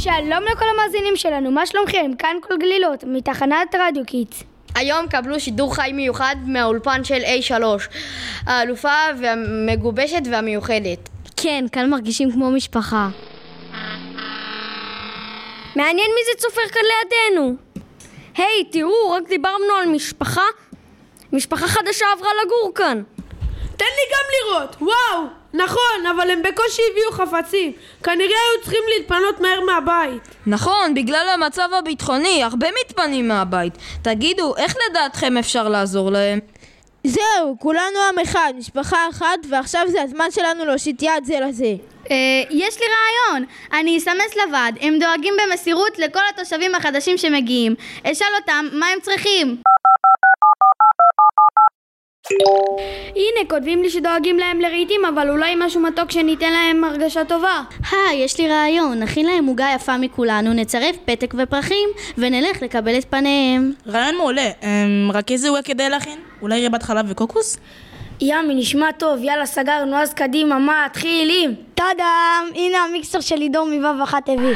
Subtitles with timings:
[0.00, 2.10] שלום לכל המאזינים שלנו, מה שלומכם?
[2.18, 4.42] כאן קול גלילות, מתחנת רדיו Kids.
[4.74, 7.62] היום קבלו שידור חי מיוחד מהאולפן של A3,
[8.46, 11.08] האלופה והמגובשת והמיוחדת.
[11.36, 13.08] כן, כאן מרגישים כמו משפחה.
[15.76, 17.54] מעניין מי זה צופר כאן לידינו.
[18.36, 20.46] היי, תראו, רק דיברנו על משפחה.
[21.32, 23.02] משפחה חדשה עברה לגור כאן.
[23.90, 25.26] תן לי גם לראות, וואו!
[25.54, 27.72] נכון, אבל הם בקושי הביאו חפצים.
[28.02, 30.22] כנראה היו צריכים להתפנות מהר מהבית.
[30.46, 33.74] נכון, בגלל המצב הביטחוני, הרבה מתפנים מהבית.
[34.02, 36.38] תגידו, איך לדעתכם אפשר לעזור להם?
[37.04, 41.74] זהו, כולנו עם אחד, משפחה אחת, ועכשיו זה הזמן שלנו להושיט יד זה לזה.
[42.10, 42.16] אה,
[42.50, 47.74] יש לי רעיון, אני אסמס לוועד, הם דואגים במסירות לכל התושבים החדשים שמגיעים.
[48.04, 49.56] אשאל אותם מה הם צריכים.
[53.16, 57.62] הנה, כותבים לי שדואגים להם לרהיטים, אבל אולי משהו מתוק שניתן להם הרגשה טובה.
[57.92, 63.04] היי, יש לי רעיון, נכין להם עוגה יפה מכולנו, נצרף פתק ופרחים, ונלך לקבל את
[63.04, 63.72] פניהם.
[63.88, 66.18] רעיון מעולה, אמ, רק איזה עוגה כדאי להכין?
[66.42, 67.58] אולי ריבת חלב וקוקוס?
[68.20, 71.54] ימי, נשמע טוב, יאללה סגרנו, אז קדימה, מה, מתחילים?
[71.74, 74.54] טאדאם, הנה המיקסר של לידור מבב אחת הביא.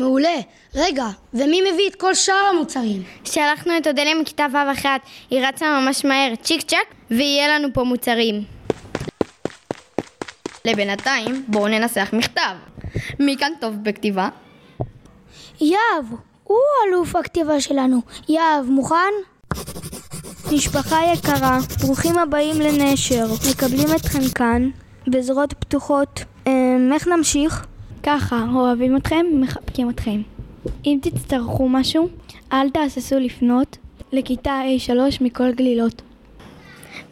[0.00, 0.36] מעולה.
[0.74, 3.02] רגע, ומי מביא את כל שאר המוצרים?
[3.24, 7.84] שלחנו את אודליה מכיתה ו' אחת, היא רצה ממש מהר, צ'יק צ'אק, ויהיה לנו פה
[7.84, 8.44] מוצרים.
[10.64, 12.54] לבינתיים, בואו ננסח מכתב.
[13.18, 14.28] מי כאן טוב בכתיבה?
[15.60, 16.04] יהב,
[16.44, 18.00] הוא אלוף הכתיבה שלנו.
[18.28, 19.12] יהב, מוכן?
[20.52, 23.26] משפחה יקרה, ברוכים הבאים לנשר.
[23.50, 24.70] מקבלים אתכם כאן,
[25.08, 26.20] בזרועות פתוחות.
[26.46, 27.66] אמ, איך נמשיך?
[28.02, 30.20] ככה, אוהבים אתכם, מחבקים אתכם.
[30.86, 32.08] אם תצטרכו משהו,
[32.52, 33.76] אל תהססו לפנות
[34.12, 36.02] לכיתה A3 מכל גלילות.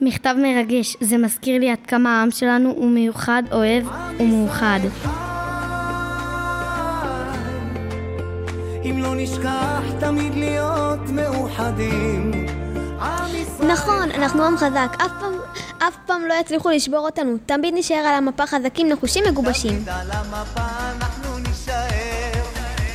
[0.00, 3.84] מכתב מרגש, זה מזכיר לי עד כמה העם שלנו הוא מיוחד, אוהב
[4.20, 4.80] ומאוחד.
[8.84, 12.30] אם לא נשכח תמיד להיות מאוחדים.
[13.60, 15.32] נכון, אנחנו עם חזק, אף פעם,
[15.78, 19.70] אף פעם לא יצליחו לשבור אותנו, תמיד נשאר על המפה חזקים, נחושים, מגובשים.
[19.70, 20.60] תמיד על המפה
[20.92, 22.42] אנחנו נישאר,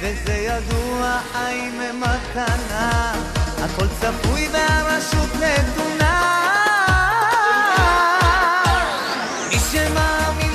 [0.02, 3.14] וזה ידוע, הם מתנה,
[3.58, 6.40] הכל צפוי והרשות נתונה.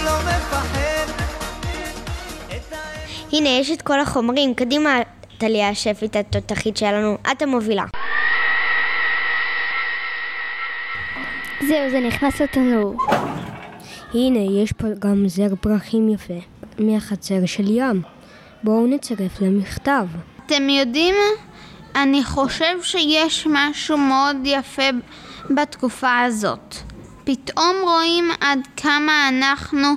[0.04, 0.18] לא.
[3.32, 4.98] הנה, יש את כל החומרים, קדימה,
[5.38, 7.84] טליה השפית התותחית שלנו, את המובילה.
[11.60, 12.96] זהו, זה נכנס לתנור.
[14.14, 16.34] הנה, יש פה גם זר פרחים יפה,
[16.78, 18.02] מהחצר של ים.
[18.62, 20.06] בואו נצרף למכתב.
[20.46, 21.14] אתם יודעים,
[21.96, 24.82] אני חושב שיש משהו מאוד יפה
[25.50, 26.74] בתקופה הזאת.
[27.24, 29.88] פתאום רואים עד כמה אנחנו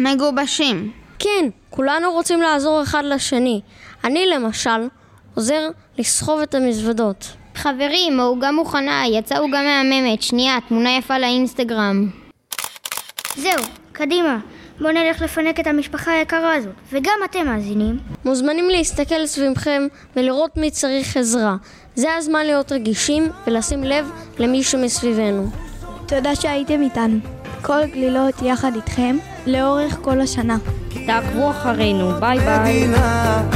[0.00, 0.92] מגובשים.
[1.18, 3.60] כן, כולנו רוצים לעזור אחד לשני.
[4.04, 4.88] אני למשל
[5.34, 5.68] עוזר
[5.98, 7.36] לסחוב את המזוודות.
[7.56, 12.08] חברים, העוגה מוכנה, יצאה עוגה מהממת, שנייה, תמונה יפה לאינסטגרם.
[13.36, 14.38] זהו, קדימה.
[14.80, 17.98] בואו נלך לפנק את המשפחה היקרה הזאת, וגם אתם מאזינים.
[18.24, 21.56] מוזמנים להסתכל סביבכם ולראות מי צריך עזרה.
[21.94, 25.50] זה הזמן להיות רגישים ולשים לב למי שמסביבנו.
[26.08, 27.18] תודה שהייתם איתנו.
[27.62, 29.16] כל גלילות יחד איתכם
[29.46, 30.56] לאורך כל השנה.
[31.06, 33.55] תעקבו אחרינו, ביי ביי.